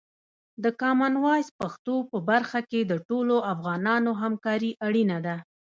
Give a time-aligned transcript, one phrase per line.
[0.63, 5.35] د کامن وایس پښتو په برخه کې د ټولو افغانانو همکاري اړینه ده.